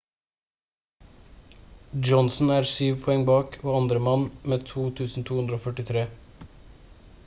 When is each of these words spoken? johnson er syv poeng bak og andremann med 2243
johnson 2.09 2.55
er 2.55 2.69
syv 2.71 2.97
poeng 3.03 3.27
bak 3.29 3.59
og 3.67 3.77
andremann 3.81 4.27
med 4.53 4.67
2243 4.73 6.05